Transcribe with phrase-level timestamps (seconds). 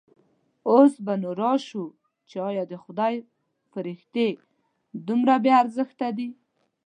[0.69, 1.83] اوس به نو راشو
[2.29, 3.15] چې ایا د خدای
[3.71, 4.29] فرښتې
[5.07, 6.29] دومره بې ارزښته دي.